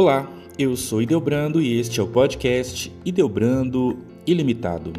[0.00, 4.92] Olá, eu sou Ideobrando e este é o podcast Ideobrando Ilimitado.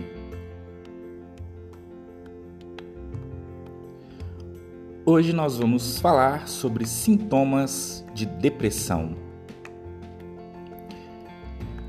[5.05, 9.15] Hoje nós vamos falar sobre sintomas de depressão.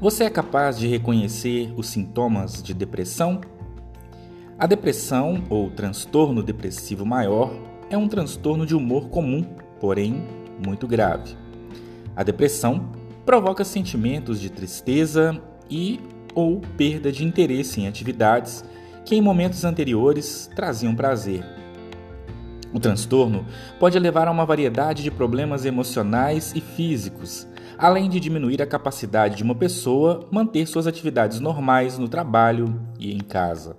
[0.01, 3.41] Você é capaz de reconhecer os sintomas de depressão?
[4.57, 7.53] A depressão ou transtorno depressivo maior
[7.91, 9.43] é um transtorno de humor comum,
[9.81, 10.23] porém
[10.65, 11.37] muito grave.
[12.15, 13.00] A depressão
[13.31, 16.01] provoca sentimentos de tristeza e
[16.35, 18.65] ou perda de interesse em atividades
[19.05, 21.45] que em momentos anteriores traziam prazer.
[22.75, 23.47] O transtorno
[23.79, 27.47] pode levar a uma variedade de problemas emocionais e físicos,
[27.79, 33.15] além de diminuir a capacidade de uma pessoa manter suas atividades normais no trabalho e
[33.15, 33.77] em casa.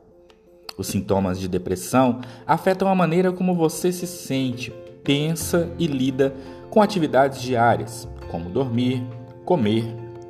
[0.78, 6.34] Os sintomas de depressão afetam a maneira como você se sente, pensa e lida
[6.70, 9.04] com atividades diárias, como dormir,
[9.46, 9.86] comer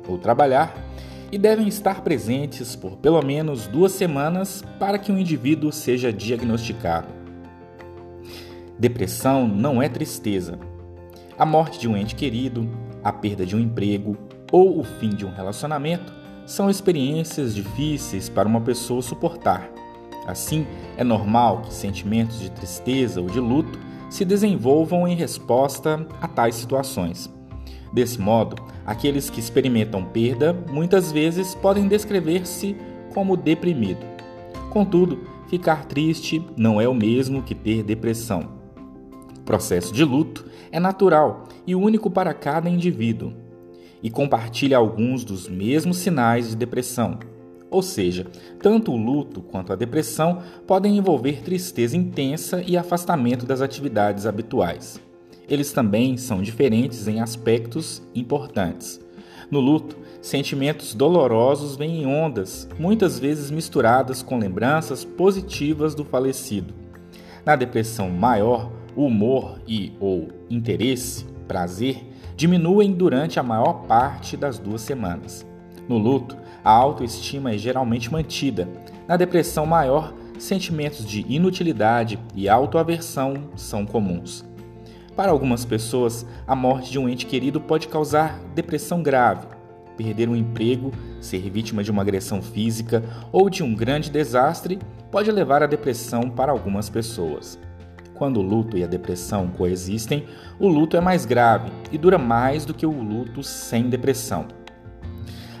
[0.06, 0.74] ou trabalhar,
[1.30, 6.12] e devem estar presentes por pelo menos duas semanas para que o um indivíduo seja
[6.12, 7.08] diagnosticado.
[8.78, 10.58] Depressão não é tristeza.
[11.38, 12.68] A morte de um ente querido,
[13.02, 14.16] a perda de um emprego
[14.50, 16.12] ou o fim de um relacionamento
[16.44, 19.70] são experiências difíceis para uma pessoa suportar.
[20.26, 20.66] Assim,
[20.96, 23.78] é normal que sentimentos de tristeza ou de luto
[24.10, 27.32] se desenvolvam em resposta a tais situações.
[27.92, 32.74] Desse modo, aqueles que experimentam perda muitas vezes podem descrever-se
[33.12, 34.00] como deprimido.
[34.70, 38.48] Contudo, ficar triste não é o mesmo que ter depressão.
[39.38, 43.34] O processo de luto é natural e único para cada indivíduo
[44.02, 47.18] e compartilha alguns dos mesmos sinais de depressão.
[47.70, 48.26] Ou seja,
[48.60, 55.00] tanto o luto quanto a depressão podem envolver tristeza intensa e afastamento das atividades habituais.
[55.48, 59.00] Eles também são diferentes em aspectos importantes.
[59.50, 66.72] No luto, sentimentos dolorosos vêm em ondas, muitas vezes misturadas com lembranças positivas do falecido.
[67.44, 72.02] Na depressão maior, o humor e ou interesse, prazer,
[72.36, 75.46] diminuem durante a maior parte das duas semanas.
[75.88, 78.68] No luto, a autoestima é geralmente mantida.
[79.06, 84.44] Na depressão maior, sentimentos de inutilidade e autoaversão são comuns.
[85.16, 89.46] Para algumas pessoas, a morte de um ente querido pode causar depressão grave,
[89.94, 90.90] perder um emprego,
[91.20, 94.78] ser vítima de uma agressão física ou de um grande desastre
[95.10, 97.58] pode levar à depressão para algumas pessoas.
[98.14, 100.26] Quando o luto e a depressão coexistem,
[100.58, 104.46] o luto é mais grave e dura mais do que o luto sem depressão.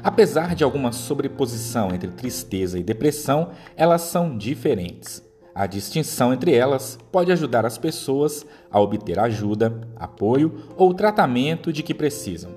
[0.02, 5.22] Apesar de alguma sobreposição entre tristeza e depressão, elas são diferentes.
[5.54, 11.82] A distinção entre elas pode ajudar as pessoas a obter ajuda, apoio ou tratamento de
[11.82, 12.50] que precisam.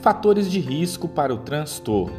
[0.00, 2.16] Fatores de risco para o transtorno: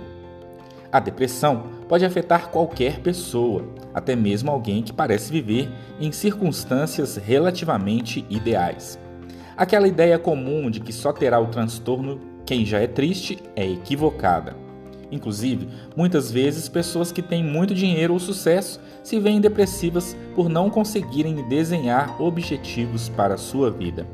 [0.91, 3.63] A depressão pode afetar qualquer pessoa,
[3.94, 9.00] até mesmo alguém que parece viver em circunstâncias relativamente ideais.
[9.56, 14.67] Aquela ideia comum de que só terá o transtorno quem já é triste é equivocada.
[15.12, 20.69] Inclusive, muitas vezes pessoas que têm muito dinheiro ou sucesso se veem depressivas por não
[20.69, 24.06] conseguirem desenhar objetivos para a sua vida.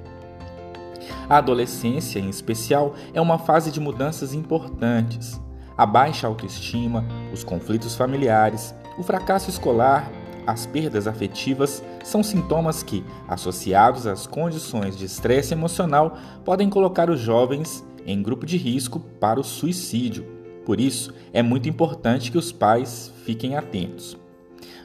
[1.30, 5.40] A adolescência, em especial, é uma fase de mudanças importantes.
[5.76, 10.12] A baixa autoestima, os conflitos familiares, o fracasso escolar,
[10.46, 17.20] as perdas afetivas são sintomas que, associados às condições de estresse emocional, podem colocar os
[17.20, 20.43] jovens em grupo de risco para o suicídio.
[20.66, 24.18] Por isso, é muito importante que os pais fiquem atentos.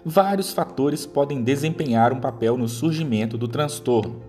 [0.05, 4.23] Vários fatores podem desempenhar um papel no surgimento do transtorno.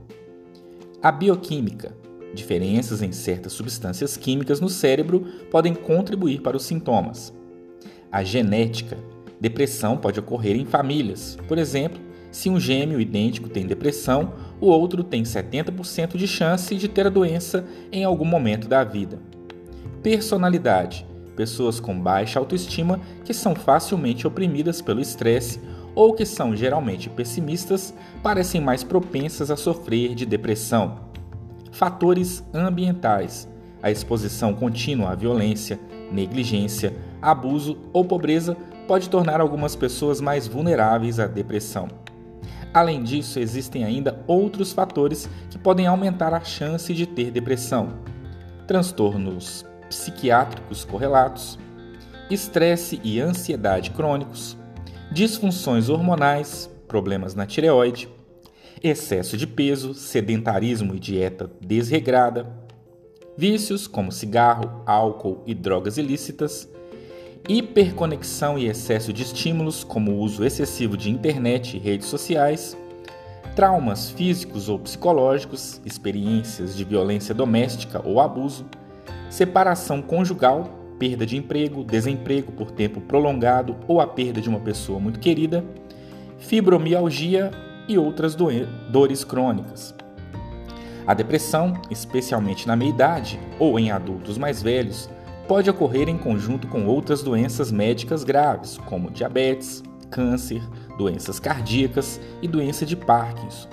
[1.01, 1.95] A bioquímica.
[2.33, 7.33] Diferenças em certas substâncias químicas no cérebro podem contribuir para os sintomas.
[8.11, 8.97] A genética.
[9.39, 11.37] Depressão pode ocorrer em famílias.
[11.47, 11.99] Por exemplo,
[12.31, 17.09] se um gêmeo idêntico tem depressão, o outro tem 70% de chance de ter a
[17.09, 19.19] doença em algum momento da vida.
[20.03, 21.05] Personalidade:
[21.39, 25.57] pessoas com baixa autoestima que são facilmente oprimidas pelo estresse
[25.95, 30.99] ou que são geralmente pessimistas parecem mais propensas a sofrer de depressão.
[31.71, 33.47] Fatores ambientais:
[33.81, 35.79] a exposição contínua à violência,
[36.11, 41.87] negligência, abuso ou pobreza pode tornar algumas pessoas mais vulneráveis à depressão.
[42.73, 47.93] Além disso, existem ainda outros fatores que podem aumentar a chance de ter depressão:
[48.67, 51.59] transtornos psiquiátricos correlatos,
[52.29, 54.57] estresse e ansiedade crônicos,
[55.11, 58.07] disfunções hormonais, problemas na tireoide,
[58.81, 62.47] excesso de peso, sedentarismo e dieta desregrada,
[63.37, 66.69] vícios como cigarro, álcool e drogas ilícitas,
[67.47, 72.77] hiperconexão e excesso de estímulos, como o uso excessivo de internet e redes sociais,
[73.55, 78.65] traumas físicos ou psicológicos, experiências de violência doméstica ou abuso,
[79.29, 84.99] separação conjugal, perda de emprego, desemprego por tempo prolongado ou a perda de uma pessoa
[84.99, 85.63] muito querida,
[86.37, 87.51] fibromialgia
[87.87, 89.95] e outras dores crônicas.
[91.07, 95.09] A depressão, especialmente na meia-idade ou em adultos mais velhos,
[95.47, 100.61] pode ocorrer em conjunto com outras doenças médicas graves, como diabetes, câncer,
[100.97, 103.67] doenças cardíacas e doença de Parkinson.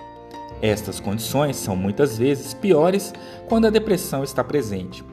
[0.62, 3.12] Estas condições são muitas vezes piores
[3.48, 5.04] quando a depressão está presente.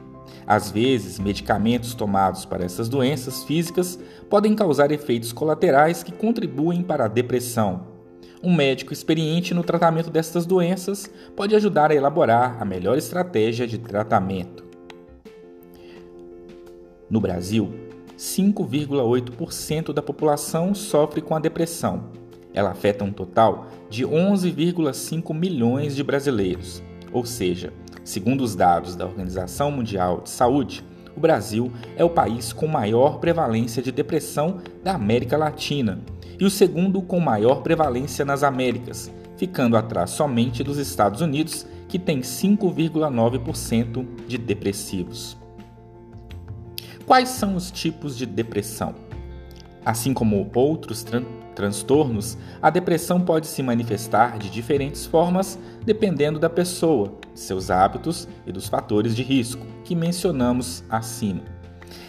[0.46, 3.98] Às vezes, medicamentos tomados para essas doenças físicas
[4.28, 7.86] podem causar efeitos colaterais que contribuem para a depressão.
[8.42, 13.78] Um médico experiente no tratamento destas doenças pode ajudar a elaborar a melhor estratégia de
[13.78, 14.62] tratamento.
[17.08, 17.72] No Brasil,
[18.18, 22.10] 5,8% da população sofre com a depressão.
[22.52, 26.82] Ela afeta um total de 11,5 milhões de brasileiros.
[27.12, 27.72] Ou seja,
[28.04, 30.84] segundo os dados da Organização Mundial de Saúde,
[31.16, 36.00] o Brasil é o país com maior prevalência de depressão da América Latina
[36.38, 41.98] e o segundo com maior prevalência nas Américas, ficando atrás somente dos Estados Unidos, que
[41.98, 45.36] tem 5,9% de depressivos.
[47.06, 48.94] Quais são os tipos de depressão?
[49.84, 51.04] Assim como outros
[51.54, 58.52] transtornos, a depressão pode se manifestar de diferentes formas dependendo da pessoa, seus hábitos e
[58.52, 61.42] dos fatores de risco que mencionamos acima.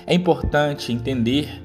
[0.06, 1.62] É importante entender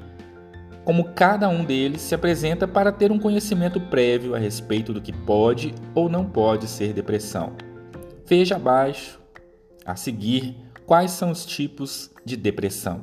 [0.84, 5.12] como cada um deles se apresenta para ter um conhecimento prévio a respeito do que
[5.12, 7.52] pode ou não pode ser depressão.
[8.26, 9.20] Veja abaixo,
[9.84, 10.56] a seguir,
[10.86, 13.02] quais são os tipos de depressão.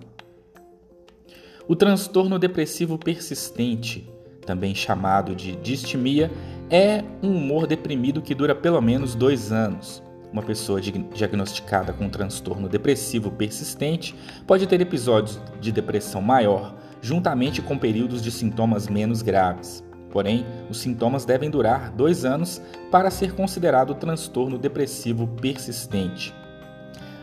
[1.67, 4.09] O transtorno depressivo persistente,
[4.47, 6.31] também chamado de distimia,
[6.69, 10.01] é um humor deprimido que dura pelo menos dois anos.
[10.31, 14.15] Uma pessoa diagnosticada com um transtorno depressivo persistente
[14.45, 19.83] pode ter episódios de depressão maior, juntamente com períodos de sintomas menos graves.
[20.09, 26.33] Porém, os sintomas devem durar dois anos para ser considerado transtorno depressivo persistente.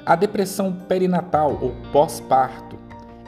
[0.06, 2.76] A depressão perinatal ou pós-parto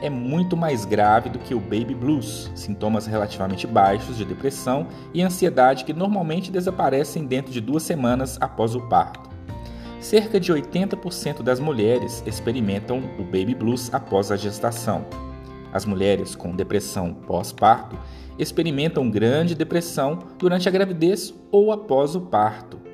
[0.01, 5.21] é muito mais grave do que o baby blues, sintomas relativamente baixos de depressão e
[5.21, 9.29] ansiedade que normalmente desaparecem dentro de duas semanas após o parto.
[9.99, 15.05] Cerca de 80% das mulheres experimentam o baby blues após a gestação.
[15.73, 17.97] As mulheres com depressão pós-parto
[18.37, 22.86] experimentam grande depressão durante a gravidez ou após o parto.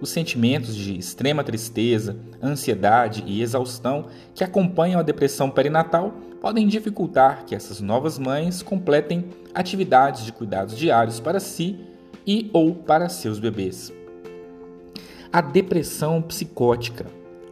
[0.00, 7.44] Os sentimentos de extrema tristeza, ansiedade e exaustão que acompanham a depressão perinatal podem dificultar
[7.44, 11.80] que essas novas mães completem atividades de cuidados diários para si
[12.24, 13.92] e ou para seus bebês.
[15.32, 17.06] A depressão psicótica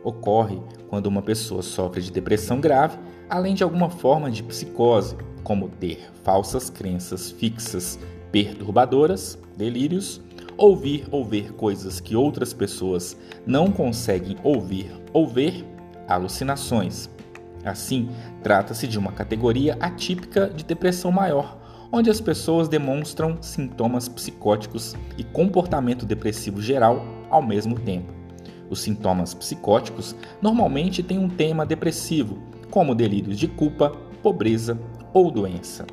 [0.05, 2.97] ocorre quando uma pessoa sofre de depressão grave,
[3.29, 7.99] além de alguma forma de psicose, como ter falsas crenças fixas
[8.31, 10.21] perturbadoras, delírios
[10.57, 15.65] ouvir ou ver coisas que outras pessoas não conseguem ouvir ou ver,
[16.09, 17.09] alucinações.
[17.65, 18.09] Assim,
[18.43, 21.59] trata-se de uma categoria atípica de depressão maior,
[21.91, 28.13] onde as pessoas demonstram sintomas psicóticos e comportamento depressivo geral ao mesmo tempo.
[28.71, 32.39] Os sintomas psicóticos normalmente têm um tema depressivo,
[32.71, 33.91] como delírios de culpa,
[34.23, 34.79] pobreza
[35.13, 35.87] ou doença.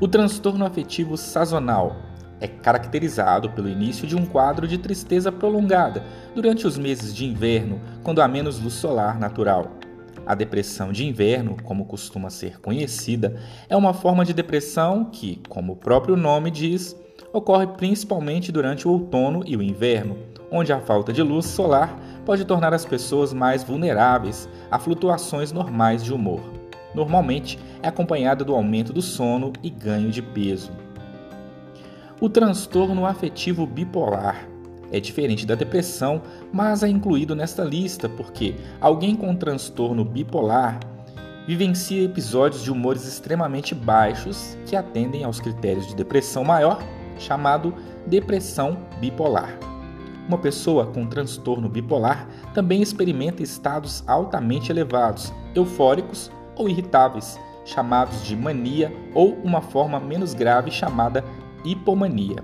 [0.00, 1.96] O transtorno afetivo sazonal
[2.42, 6.02] é caracterizado pelo início de um quadro de tristeza prolongada
[6.34, 9.70] durante os meses de inverno, quando há menos luz solar natural.
[10.26, 15.74] A depressão de inverno, como costuma ser conhecida, é uma forma de depressão que, como
[15.74, 16.96] o próprio nome diz,
[17.32, 20.18] ocorre principalmente durante o outono e o inverno,
[20.50, 21.96] onde a falta de luz solar
[22.26, 26.40] pode tornar as pessoas mais vulneráveis a flutuações normais de humor.
[26.92, 30.81] Normalmente é acompanhada do aumento do sono e ganho de peso.
[32.22, 34.46] O transtorno afetivo bipolar
[34.92, 40.78] é diferente da depressão, mas é incluído nesta lista porque alguém com transtorno bipolar
[41.48, 46.80] vivencia episódios de humores extremamente baixos que atendem aos critérios de depressão maior,
[47.18, 47.74] chamado
[48.06, 49.58] depressão bipolar.
[50.28, 58.36] Uma pessoa com transtorno bipolar também experimenta estados altamente elevados, eufóricos ou irritáveis, chamados de
[58.36, 61.24] mania ou uma forma menos grave chamada
[61.64, 62.42] hipomania.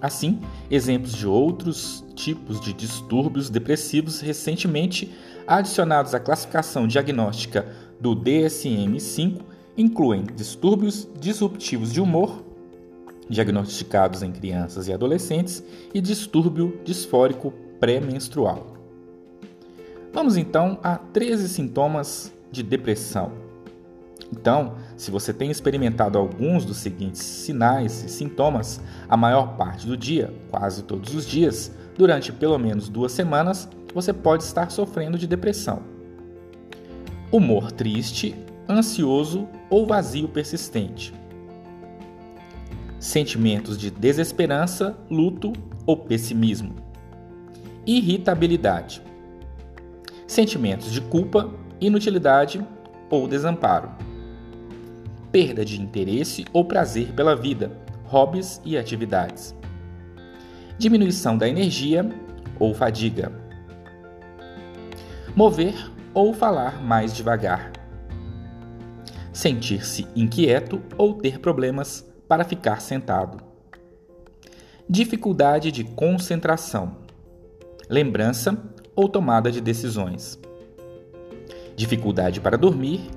[0.00, 0.40] Assim,
[0.70, 5.12] exemplos de outros tipos de distúrbios depressivos recentemente
[5.46, 7.66] adicionados à classificação diagnóstica
[8.00, 9.40] do DSM-5
[9.76, 12.42] incluem distúrbios disruptivos de humor,
[13.28, 15.62] diagnosticados em crianças e adolescentes,
[15.92, 18.74] e distúrbio disfórico pré-menstrual.
[20.12, 23.32] Vamos então a 13 sintomas de depressão.
[24.32, 29.96] Então, se você tem experimentado alguns dos seguintes sinais e sintomas a maior parte do
[29.96, 35.26] dia, quase todos os dias, durante pelo menos duas semanas, você pode estar sofrendo de
[35.26, 35.82] depressão.
[37.30, 38.34] Humor triste,
[38.66, 41.12] ansioso ou vazio persistente.
[42.98, 45.52] Sentimentos de desesperança, luto
[45.84, 46.74] ou pessimismo.
[47.86, 49.02] Irritabilidade.
[50.26, 51.50] Sentimentos de culpa,
[51.80, 52.66] inutilidade
[53.10, 54.05] ou desamparo
[55.36, 57.70] perda de interesse ou prazer pela vida,
[58.04, 59.54] hobbies e atividades,
[60.78, 62.08] diminuição da energia
[62.58, 63.30] ou fadiga,
[65.34, 67.70] mover ou falar mais devagar,
[69.30, 73.36] sentir-se inquieto ou ter problemas para ficar sentado,
[74.88, 76.96] dificuldade de concentração,
[77.90, 78.58] lembrança
[78.94, 80.40] ou tomada de decisões,
[81.76, 83.10] dificuldade para dormir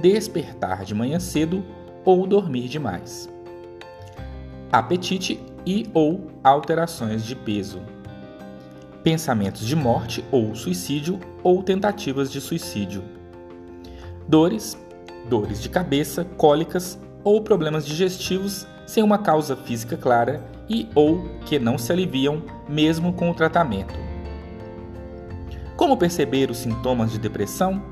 [0.00, 1.64] despertar de manhã cedo
[2.04, 3.28] ou dormir demais.
[4.72, 7.80] Apetite e ou alterações de peso.
[9.02, 13.02] Pensamentos de morte ou suicídio ou tentativas de suicídio.
[14.28, 14.78] Dores,
[15.28, 21.58] dores de cabeça, cólicas ou problemas digestivos sem uma causa física clara e ou que
[21.58, 23.94] não se aliviam mesmo com o tratamento.
[25.76, 27.89] Como perceber os sintomas de depressão?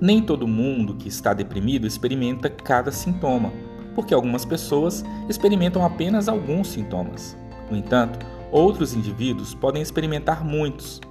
[0.00, 3.52] Nem todo mundo que está deprimido experimenta cada sintoma,
[3.94, 7.36] porque algumas pessoas experimentam apenas alguns sintomas.
[7.70, 8.18] No entanto,
[8.50, 11.02] outros indivíduos podem experimentar muitos.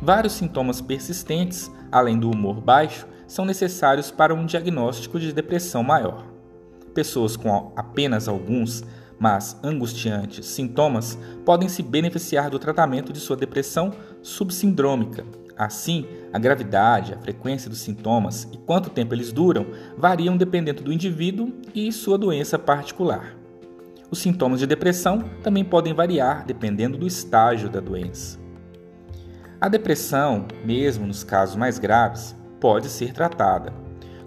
[0.00, 6.24] Vários sintomas persistentes, além do humor baixo, são necessários para um diagnóstico de depressão maior.
[6.94, 8.82] Pessoas com apenas alguns,
[9.18, 15.24] mas angustiantes sintomas podem se beneficiar do tratamento de sua depressão subsindrômica,
[15.58, 20.92] Assim, a gravidade, a frequência dos sintomas e quanto tempo eles duram variam dependendo do
[20.92, 23.36] indivíduo e sua doença particular.
[24.08, 28.38] Os sintomas de depressão também podem variar dependendo do estágio da doença.
[29.60, 33.72] A depressão, mesmo nos casos mais graves, pode ser tratada.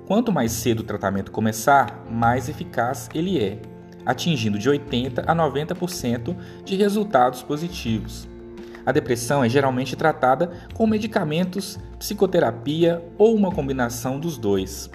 [0.05, 3.61] Quanto mais cedo o tratamento começar, mais eficaz ele é,
[4.05, 6.35] atingindo de 80 a 90%
[6.65, 8.27] de resultados positivos.
[8.85, 14.89] A depressão é geralmente tratada com medicamentos, psicoterapia ou uma combinação dos dois.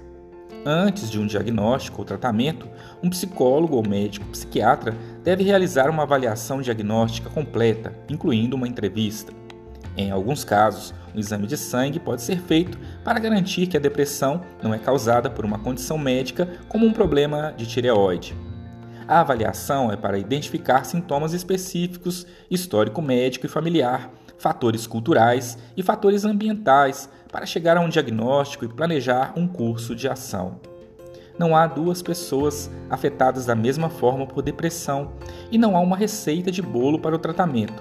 [0.64, 2.68] Antes de um diagnóstico ou tratamento,
[3.00, 9.32] um psicólogo ou médico psiquiatra deve realizar uma avaliação diagnóstica completa, incluindo uma entrevista.
[9.96, 14.42] Em alguns casos, um exame de sangue pode ser feito para garantir que a depressão
[14.62, 18.34] não é causada por uma condição médica como um problema de tireoide.
[19.08, 26.24] A avaliação é para identificar sintomas específicos, histórico médico e familiar, fatores culturais e fatores
[26.24, 30.60] ambientais para chegar a um diagnóstico e planejar um curso de ação.
[31.38, 35.12] Não há duas pessoas afetadas da mesma forma por depressão
[35.52, 37.80] e não há uma receita de bolo para o tratamento.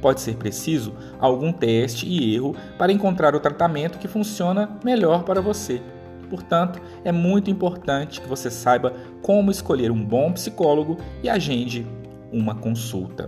[0.00, 5.40] Pode ser preciso algum teste e erro para encontrar o tratamento que funciona melhor para
[5.40, 5.80] você.
[6.24, 11.86] Portanto, é muito importante que você saiba como escolher um bom psicólogo e agende
[12.32, 13.26] uma consulta.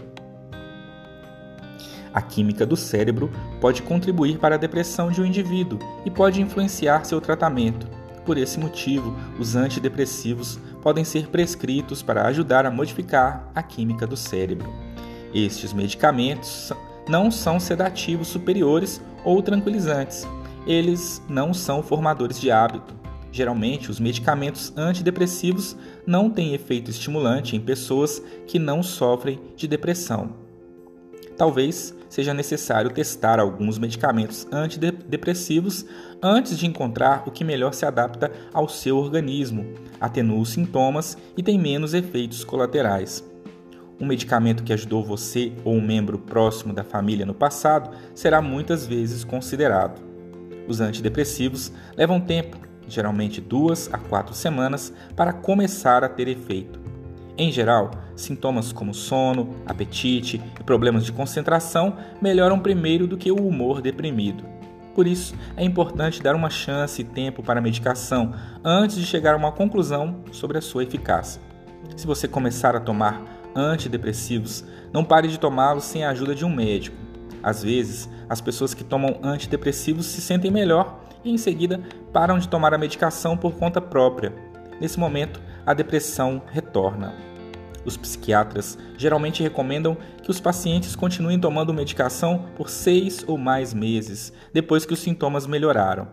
[2.12, 7.04] A química do cérebro pode contribuir para a depressão de um indivíduo e pode influenciar
[7.04, 7.86] seu tratamento.
[8.24, 14.16] Por esse motivo, os antidepressivos podem ser prescritos para ajudar a modificar a química do
[14.16, 14.72] cérebro.
[15.34, 16.72] Estes medicamentos
[17.08, 20.26] não são sedativos superiores ou tranquilizantes,
[20.66, 22.94] eles não são formadores de hábito.
[23.30, 30.46] Geralmente, os medicamentos antidepressivos não têm efeito estimulante em pessoas que não sofrem de depressão.
[31.36, 35.84] Talvez seja necessário testar alguns medicamentos antidepressivos
[36.22, 39.66] antes de encontrar o que melhor se adapta ao seu organismo,
[40.00, 43.22] atenua os sintomas e tem menos efeitos colaterais.
[44.00, 48.86] Um medicamento que ajudou você ou um membro próximo da família no passado será muitas
[48.86, 50.15] vezes considerado.
[50.68, 52.58] Os antidepressivos levam tempo,
[52.88, 56.80] geralmente duas a quatro semanas, para começar a ter efeito.
[57.38, 63.46] Em geral, sintomas como sono, apetite e problemas de concentração melhoram primeiro do que o
[63.46, 64.42] humor deprimido.
[64.94, 68.32] Por isso, é importante dar uma chance e tempo para a medicação
[68.64, 71.42] antes de chegar a uma conclusão sobre a sua eficácia.
[71.94, 73.22] Se você começar a tomar
[73.54, 76.96] antidepressivos, não pare de tomá-los sem a ajuda de um médico.
[77.46, 81.80] Às vezes, as pessoas que tomam antidepressivos se sentem melhor e em seguida
[82.12, 84.34] param de tomar a medicação por conta própria.
[84.80, 87.14] Nesse momento, a depressão retorna.
[87.84, 94.32] Os psiquiatras geralmente recomendam que os pacientes continuem tomando medicação por seis ou mais meses
[94.52, 96.08] depois que os sintomas melhoraram.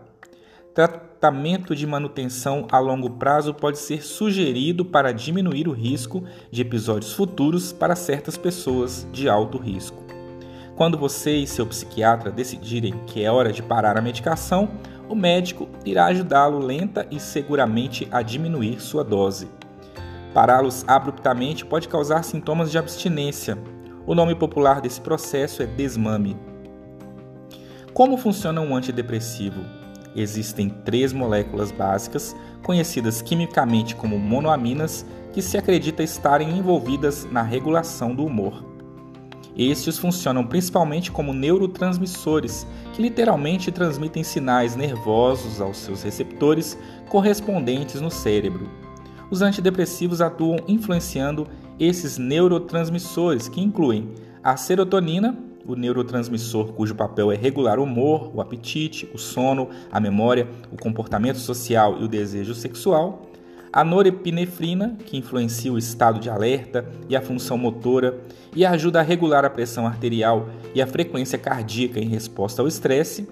[0.72, 6.22] Tratamento de manutenção a longo prazo pode ser sugerido para diminuir o risco
[6.52, 10.13] de episódios futuros para certas pessoas de alto risco.
[10.76, 14.68] Quando você e seu psiquiatra decidirem que é hora de parar a medicação,
[15.08, 19.48] o médico irá ajudá-lo lenta e seguramente a diminuir sua dose.
[20.32, 23.56] Pará-los abruptamente pode causar sintomas de abstinência.
[24.04, 26.36] O nome popular desse processo é desmame.
[27.92, 29.60] Como funciona um antidepressivo?
[30.16, 38.12] Existem três moléculas básicas, conhecidas quimicamente como monoaminas, que se acredita estarem envolvidas na regulação
[38.12, 38.73] do humor.
[39.56, 46.76] Estes funcionam principalmente como neurotransmissores, que literalmente transmitem sinais nervosos aos seus receptores
[47.08, 48.68] correspondentes no cérebro.
[49.30, 51.46] Os antidepressivos atuam influenciando
[51.78, 54.08] esses neurotransmissores, que incluem
[54.42, 59.98] a serotonina, o neurotransmissor cujo papel é regular o humor, o apetite, o sono, a
[59.98, 63.22] memória, o comportamento social e o desejo sexual,
[63.74, 68.20] a norepinefrina, que influencia o estado de alerta e a função motora
[68.54, 73.28] e ajuda a regular a pressão arterial e a frequência cardíaca em resposta ao estresse,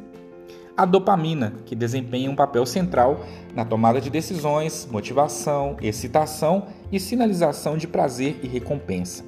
[0.76, 7.76] a dopamina, que desempenha um papel central na tomada de decisões, motivação, excitação e sinalização
[7.76, 9.24] de prazer e recompensa.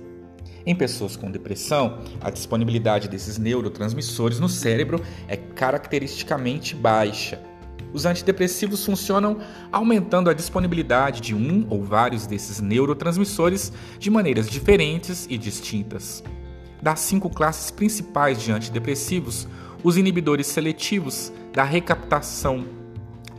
[0.66, 7.40] Em pessoas com depressão, a disponibilidade desses neurotransmissores no cérebro é caracteristicamente baixa.
[7.94, 9.38] Os antidepressivos funcionam
[9.70, 16.24] aumentando a disponibilidade de um ou vários desses neurotransmissores de maneiras diferentes e distintas.
[16.82, 19.46] Das cinco classes principais de antidepressivos,
[19.84, 22.66] os inibidores seletivos da recaptação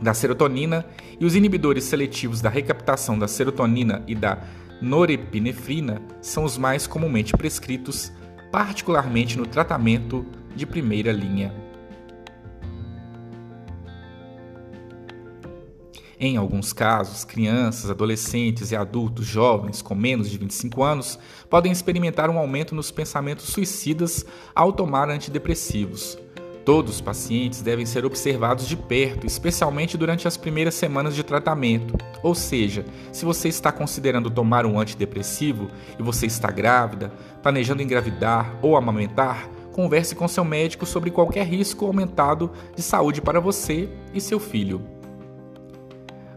[0.00, 0.86] da serotonina
[1.20, 4.38] e os inibidores seletivos da recaptação da serotonina e da
[4.80, 8.10] norepinefrina são os mais comumente prescritos,
[8.50, 11.65] particularmente no tratamento de primeira linha.
[16.18, 21.18] Em alguns casos, crianças, adolescentes e adultos jovens com menos de 25 anos
[21.50, 24.24] podem experimentar um aumento nos pensamentos suicidas
[24.54, 26.18] ao tomar antidepressivos.
[26.64, 31.94] Todos os pacientes devem ser observados de perto, especialmente durante as primeiras semanas de tratamento.
[32.22, 38.58] Ou seja, se você está considerando tomar um antidepressivo e você está grávida, planejando engravidar
[38.62, 44.20] ou amamentar, converse com seu médico sobre qualquer risco aumentado de saúde para você e
[44.20, 44.95] seu filho.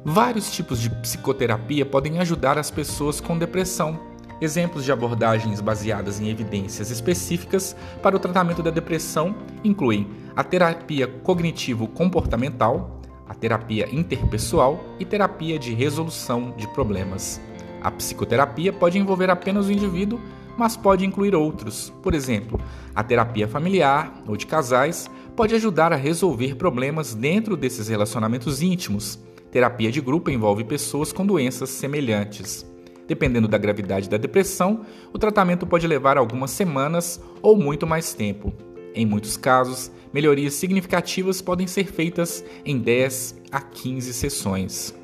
[0.03, 3.99] Vários tipos de psicoterapia podem ajudar as pessoas com depressão.
[4.39, 11.05] Exemplos de abordagens baseadas em evidências específicas para o tratamento da depressão incluem a terapia
[11.05, 17.41] cognitivo-comportamental, a terapia interpessoal e terapia de resolução de problemas.
[17.81, 20.21] A psicoterapia pode envolver apenas o indivíduo,
[20.57, 21.91] mas pode incluir outros.
[22.01, 22.59] Por exemplo,
[22.95, 29.19] a terapia familiar ou de casais pode ajudar a resolver problemas dentro desses relacionamentos íntimos.
[29.51, 32.65] Terapia de grupo envolve pessoas com doenças semelhantes.
[33.07, 38.53] Dependendo da gravidade da depressão, o tratamento pode levar algumas semanas ou muito mais tempo.
[38.93, 44.95] Em muitos casos, melhorias significativas podem ser feitas em 10 a 15 sessões.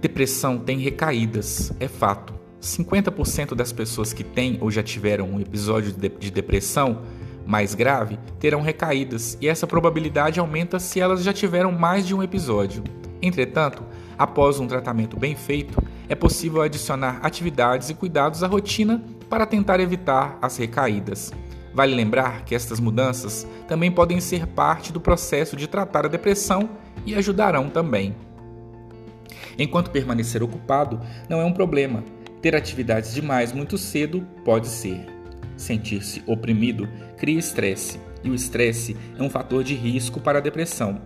[0.00, 2.32] Depressão tem recaídas, é fato.
[2.60, 7.02] 50% das pessoas que têm ou já tiveram um episódio de depressão
[7.50, 12.22] mais grave terão recaídas, e essa probabilidade aumenta se elas já tiveram mais de um
[12.22, 12.84] episódio.
[13.20, 13.82] Entretanto,
[14.16, 19.80] após um tratamento bem feito, é possível adicionar atividades e cuidados à rotina para tentar
[19.80, 21.32] evitar as recaídas.
[21.74, 26.70] Vale lembrar que estas mudanças também podem ser parte do processo de tratar a depressão
[27.04, 28.14] e ajudarão também.
[29.58, 32.04] Enquanto permanecer ocupado não é um problema,
[32.40, 35.19] ter atividades demais muito cedo pode ser.
[35.56, 41.00] Sentir-se oprimido cria estresse, e o estresse é um fator de risco para a depressão.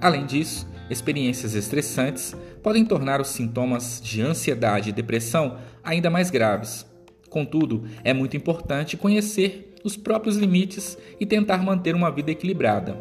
[0.00, 6.86] Além disso, experiências estressantes podem tornar os sintomas de ansiedade e depressão ainda mais graves.
[7.30, 12.96] Contudo, é muito importante conhecer os próprios limites e tentar manter uma vida equilibrada.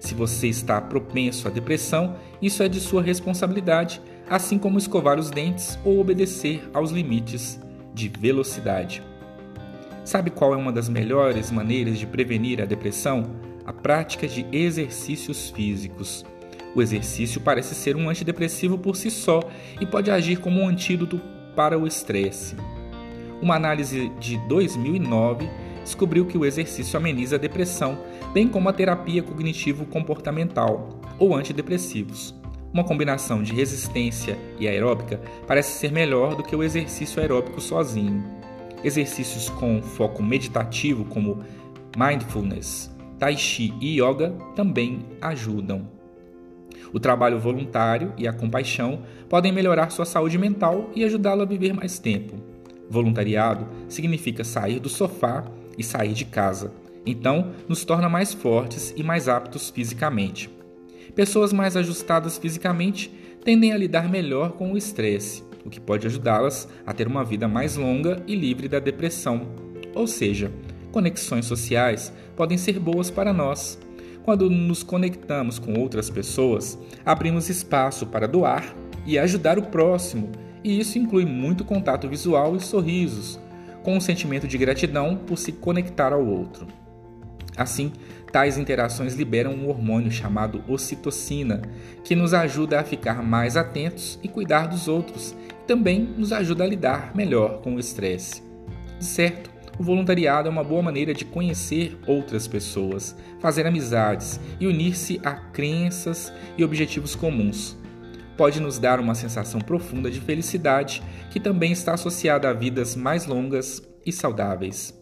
[0.00, 5.30] Se você está propenso à depressão, isso é de sua responsabilidade, assim como escovar os
[5.30, 7.58] dentes ou obedecer aos limites
[7.94, 9.02] de velocidade.
[10.08, 13.24] Sabe qual é uma das melhores maneiras de prevenir a depressão?
[13.66, 16.24] A prática de exercícios físicos.
[16.74, 19.42] O exercício parece ser um antidepressivo por si só
[19.78, 21.20] e pode agir como um antídoto
[21.54, 22.56] para o estresse.
[23.42, 25.46] Uma análise de 2009
[25.84, 27.98] descobriu que o exercício ameniza a depressão,
[28.32, 32.34] bem como a terapia cognitivo-comportamental ou antidepressivos.
[32.72, 38.37] Uma combinação de resistência e aeróbica parece ser melhor do que o exercício aeróbico sozinho.
[38.84, 41.42] Exercícios com foco meditativo, como
[41.96, 45.88] mindfulness, tai chi e yoga, também ajudam.
[46.92, 51.74] O trabalho voluntário e a compaixão podem melhorar sua saúde mental e ajudá-lo a viver
[51.74, 52.36] mais tempo.
[52.88, 55.44] Voluntariado significa sair do sofá
[55.76, 56.72] e sair de casa.
[57.04, 60.50] Então, nos torna mais fortes e mais aptos fisicamente.
[61.14, 63.12] Pessoas mais ajustadas fisicamente
[63.44, 67.46] tendem a lidar melhor com o estresse, o que pode ajudá-las a ter uma vida
[67.48, 69.48] mais longa e livre da depressão.
[69.94, 70.50] Ou seja,
[70.90, 73.78] conexões sociais podem ser boas para nós.
[74.24, 78.74] Quando nos conectamos com outras pessoas, abrimos espaço para doar
[79.06, 80.30] e ajudar o próximo,
[80.62, 83.40] e isso inclui muito contato visual e sorrisos,
[83.82, 86.66] com um sentimento de gratidão por se conectar ao outro.
[87.58, 87.92] Assim,
[88.32, 91.62] Tais interações liberam um hormônio chamado ocitocina,
[92.04, 96.64] que nos ajuda a ficar mais atentos e cuidar dos outros, e também nos ajuda
[96.64, 98.42] a lidar melhor com o estresse.
[98.98, 104.66] De certo, o voluntariado é uma boa maneira de conhecer outras pessoas, fazer amizades e
[104.66, 107.78] unir-se a crenças e objetivos comuns.
[108.36, 113.24] Pode nos dar uma sensação profunda de felicidade que também está associada a vidas mais
[113.26, 114.98] longas e saudáveis.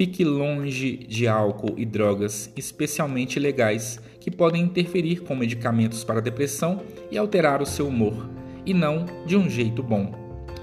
[0.00, 6.80] Fique longe de álcool e drogas, especialmente legais, que podem interferir com medicamentos para depressão
[7.10, 8.30] e alterar o seu humor,
[8.64, 10.10] e não de um jeito bom.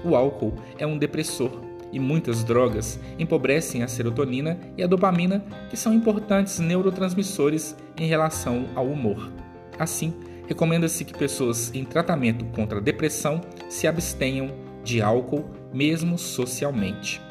[0.04, 1.52] O álcool é um depressor
[1.92, 8.66] e muitas drogas empobrecem a serotonina e a dopamina, que são importantes neurotransmissores em relação
[8.74, 9.30] ao humor.
[9.78, 10.14] Assim,
[10.48, 14.50] recomenda-se que pessoas em tratamento contra a depressão se abstenham
[14.82, 17.27] de álcool, mesmo socialmente.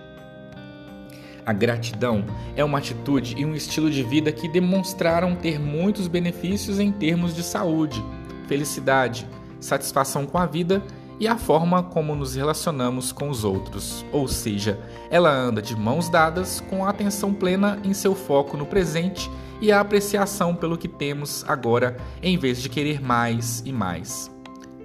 [1.48, 2.26] A gratidão
[2.58, 7.34] é uma atitude e um estilo de vida que demonstraram ter muitos benefícios em termos
[7.34, 8.04] de saúde,
[8.50, 9.26] felicidade,
[9.58, 10.84] satisfação com a vida
[11.18, 14.06] e a forma como nos relacionamos com os outros.
[14.12, 14.78] Ou seja,
[15.10, 19.32] ela anda de mãos dadas com a atenção plena em seu foco no presente
[19.62, 24.37] e a apreciação pelo que temos agora, em vez de querer mais e mais.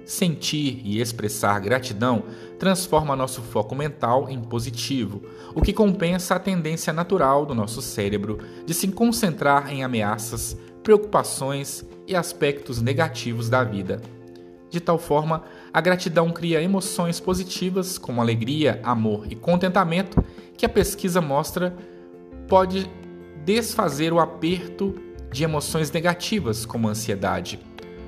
[0.05, 2.23] Sentir e expressar gratidão
[2.59, 5.23] transforma nosso foco mental em positivo,
[5.55, 11.85] o que compensa a tendência natural do nosso cérebro de se concentrar em ameaças, preocupações
[12.05, 14.01] e aspectos negativos da vida.
[14.69, 20.21] De tal forma, a gratidão cria emoções positivas como alegria, amor e contentamento,
[20.57, 21.75] que a pesquisa mostra
[22.49, 22.89] pode
[23.45, 24.95] desfazer o aperto
[25.31, 27.59] de emoções negativas como ansiedade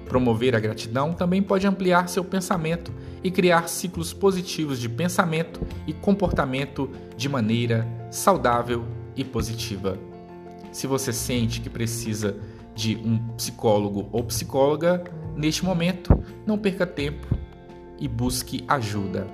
[0.08, 5.94] Promover a gratidão também pode ampliar seu pensamento e criar ciclos positivos de pensamento e
[5.94, 9.98] comportamento de maneira saudável e positiva.
[10.72, 12.38] Se você sente que precisa
[12.76, 15.04] de um psicólogo ou psicóloga,
[15.36, 17.28] neste momento, não perca tempo
[17.98, 19.26] e busque ajuda.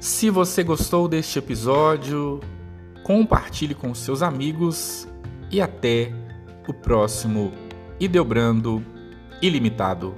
[0.00, 2.40] Se você gostou deste episódio,
[3.10, 5.08] compartilhe com seus amigos
[5.50, 6.12] e até
[6.68, 7.50] o próximo
[7.98, 8.86] Ideobrando
[9.42, 10.14] Ilimitado.